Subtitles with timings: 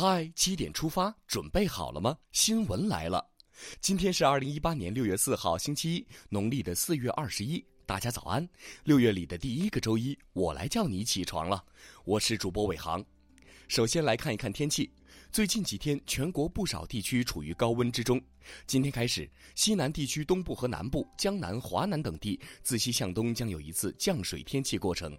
[0.00, 2.16] 嗨，七点出发，准备好了吗？
[2.32, 3.22] 新闻来了，
[3.82, 7.62] 今天是二零一八年六月四号，星期一，农历的四月二十一。
[7.84, 8.48] 大家早安，
[8.84, 11.62] 六月里的第一个周一，我来叫你起床了。
[12.06, 13.04] 我是主播伟航。
[13.68, 14.90] 首先来看一看天气，
[15.30, 18.18] 最近几天全国不少地区处于高温之中。
[18.66, 25.14] 今天开始，西南地区东部和南部、江南、华南等地自西向东将有一次降水天气过程。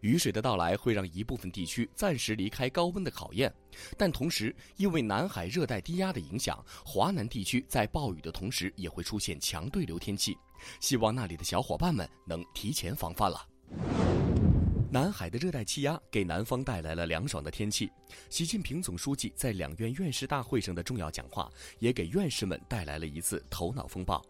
[0.00, 3.52] 雨水的到来会让一部分地区暂时离开高温的考验，
[3.96, 10.36] 但同时因为南海热带低压的影响，华南地区在暴雨的同时也会出现强对流天气，
[10.80, 13.46] 希望那里的小伙伴们能提前防范了。
[14.88, 17.90] 南海的热带气压给南方带来了凉爽的天气，
[18.30, 21.50] 习近平总书记在两院院士大会上的重要讲话
[21.80, 24.24] 也给院士们带来了一次头脑风暴。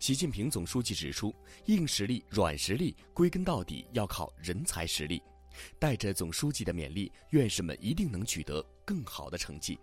[0.00, 1.34] 习近平总书记指出，
[1.66, 5.22] 硬实力、软实力归根到底要靠人才实力。
[5.78, 9.78] 带着总书记的勉励，院士们一定能取得更好的成绩。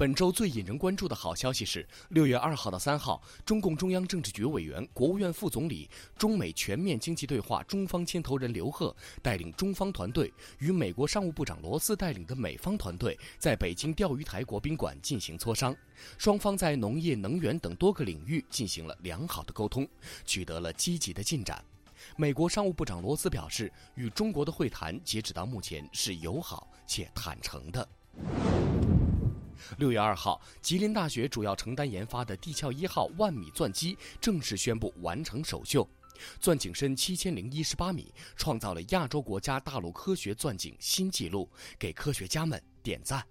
[0.00, 15.76] 本周最引人关注的好消息是，六月二号到三号，中共中央政治局委员、国务院副总理、中美全面经济对话中方牵头人刘鹤带领中方团队与美国商务部长罗斯带领的美方团队在北京钓鱼台国宾馆进行磋商，
[16.16, 19.86] 双方在农业、能源等多个领域进行了良好的沟通，
[20.24, 21.62] 取得了积极的进展。
[22.16, 27.86] 美国商务部长罗斯表示，与中国的会谈截止到目前是友好且坦诚的。
[29.78, 35.88] 六月二号，吉林大学主要承担研发的地壳一号万米钻机正式宣布完成首秀，
[36.38, 43.24] 钻井深七千零一十八米，创造了亚洲国家大陆科学钻井新纪录，给科学家们点赞。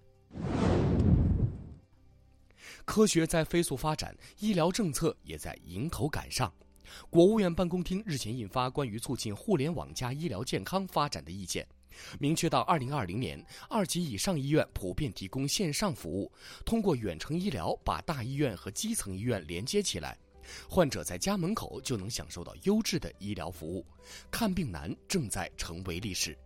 [2.86, 6.52] 科学在飞速发展，医疗政策也在迎头赶上。
[7.10, 11.68] 国务院办公厅日前印发关于促进互联网加医疗健康发展的意见。
[12.20, 16.32] 明确到二零二零年，二级以上医院普遍提供线上服务，
[16.66, 20.18] 通过远程医疗把大医院和基层医院连接起来，
[20.70, 23.86] 患者在家门口就能享受到优质的医疗服务，
[24.32, 26.38] 看病难正在成为历史。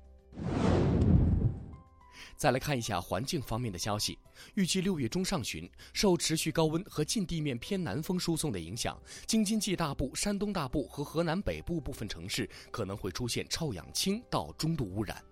[2.35, 4.17] 再来看一下环境方面的消息，
[4.55, 15.23] 预计六月中上旬，受持续高温和近地面偏南风输送的影响，京津冀大部、山东大部和河南北部部分城市可能会出现臭氧轻到中度污染。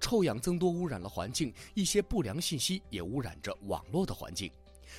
[0.00, 4.50] 臭氧增多污染了环境，一些不良信息也污染着网络的环境。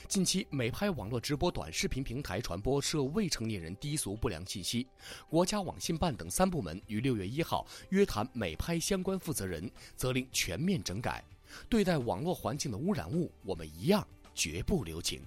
[0.08, 4.88] 近期，美拍网络直播短视频平台传播涉未成年人低俗不良信息，
[5.28, 11.24] 国家网信办等三部门于六月一号约谈美拍相关负责人，责令全面整改。
[11.68, 15.22] 对待网络环境的污染物，我们一样绝不留情。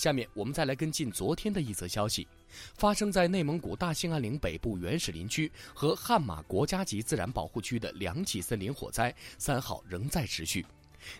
[0.00, 2.26] 下面我们再来跟进昨天的一则消息，
[2.74, 10.64] 发生在内蒙古大兴安岭北部原始林区和汉马国家级自然保护区的两起森林火灾，三号仍在持续。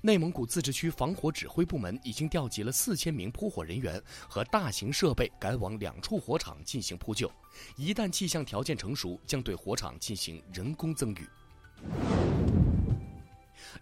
[0.01, 7.31] 内蒙古自治区防火指挥部门已经调集了四千名扑火人员和大型设备赶往两处火场进行扑救，
[7.77, 11.29] 一旦气象条件成熟，将对火场进行人工增雨。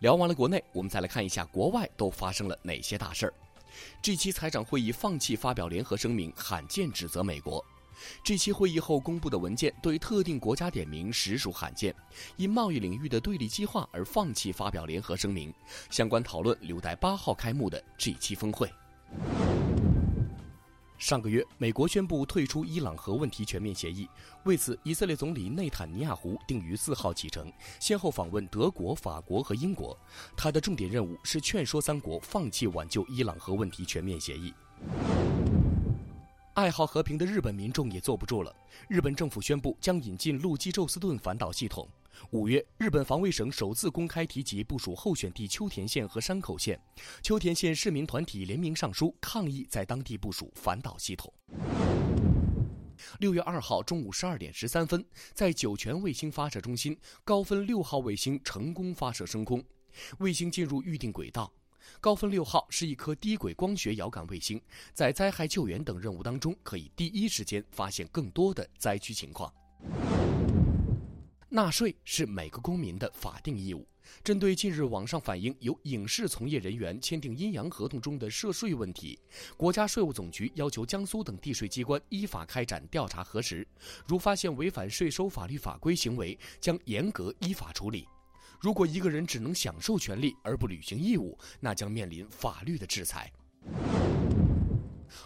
[0.00, 3.34] 聊完了国内，我们再来看一下国外都发生了哪些大事儿。
[4.00, 7.64] 这期财长会议放弃发表联合声明，罕见指责美国。
[8.22, 11.94] 这期会议后公布的文件对特定国家点名实属罕见，
[12.36, 15.52] 因贸易领域的对立激化而放弃发表联合声明。
[15.90, 18.72] 相关讨论留待八号开幕的 G 七峰会。
[20.98, 24.08] 上个月，美国宣布退出伊朗核问题全面协议。
[24.44, 29.96] 为此，以色列总理内塔尼亚胡定于四号启程，先后访问德国、法国和英国。
[30.36, 34.52] 他的重点任务是劝说三国放弃挽救伊朗核问题全面协议。
[36.54, 38.52] 爱好和平的日本民众也坐不住了，
[38.88, 41.88] 日本政府宣布将引进陆基宙斯盾反导系统。
[42.30, 46.78] 五月，日本防卫省首次公开提及部署候选地秋田县和山口县，
[47.22, 51.32] 秋田县市民团体联名上书抗议在当地部署反导系统。
[53.20, 59.64] 六月二号中午十二点十三分，在酒泉卫星发射中心，高分六号卫星成功发射升空，
[60.18, 61.52] 卫星进入预定轨道。
[62.00, 64.60] 高分六号是一颗低轨光学遥感卫星，
[64.92, 69.50] 在灾害救援等任务当中，可以第一时间发现更多的灾区情况。
[71.50, 73.86] 纳税是每个公民的法定义务。
[74.22, 79.18] 针对近日网上反映有影视从业人员签订阴阳合同中的涉税问题，
[79.56, 83.66] 国家税务总局要求江苏等地税机关依法开展调查核实，
[84.06, 88.06] 如发现违反税收法律法规行为，将严格依法处理。
[88.60, 93.32] 如果一个人只能享受权利而不履行义务，那将面临法律的制裁。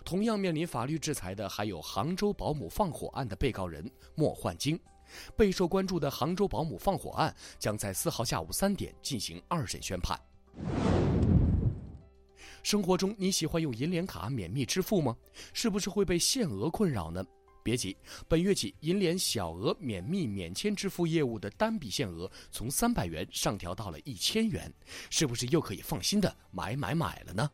[0.05, 4.79] 同样面临法律制裁的还有杭州保姆放火案的被告人莫焕晶。
[5.37, 10.19] 备受关注的杭州保姆放火案将在四号下午三点进行二审宣判。
[12.63, 15.17] 生活中你喜欢用银联卡免密支付吗？
[15.53, 17.25] 是不是会被限额困扰呢？
[17.65, 24.73] 别急，本月起银联小额免密免签支付业务的单笔限额从三百元上调到了一千元，
[25.11, 27.49] 是不是又可以放心的买买买了呢？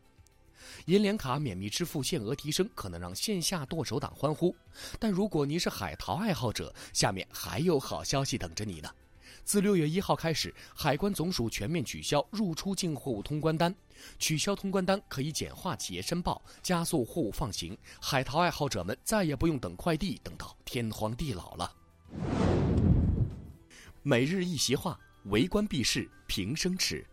[0.85, 4.55] 银联卡免密支付限额提升，可能让线下剁手党欢呼，
[4.99, 8.89] 但如果您是海淘爱好者，下面还有好消息等着你呢。
[9.43, 13.73] 自六月一号开始，海关总署全面取消入出境货物通关单，
[14.19, 17.75] 取消通关单可以简化企业申报，加速货物放行。
[17.99, 21.71] 海淘爱好者们再也不用等快递等到天荒地老了。
[24.03, 27.05] 每日一席话：为官避世，平生耻。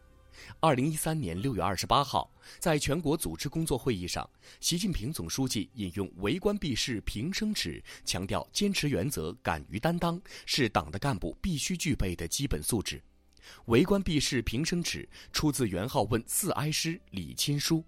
[0.61, 4.29] 二零一三年六月二十八号，在全国组织工作会议上，
[4.61, 13.03] 习近平总书记引用“为官避世平生耻”，强调坚持原则、敢于担当是党的干部必须具备的基本素质。
[13.67, 17.85] “为官避世平生耻”出自元好问四哀诗李亲书，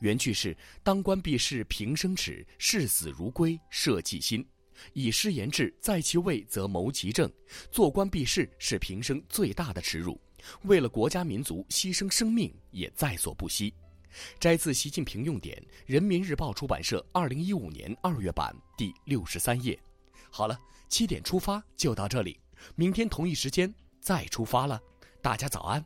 [0.00, 4.46] 原句是“当官避世平生耻，视死如归社稷心”。
[4.92, 7.28] 以失言志，在其位则谋其政。
[7.70, 10.20] 做官避世是平生最大的耻辱。
[10.62, 13.72] 为了国家民族牺牲生命也在所不惜。
[14.40, 15.56] 摘自习近平用典，
[15.86, 19.78] 《人民日报》出版社二零一五年二月版第六十三页。
[20.30, 20.58] 好了，
[20.88, 22.38] 七点出发就到这里，
[22.74, 24.80] 明天同一时间再出发了。
[25.20, 25.84] 大家早安。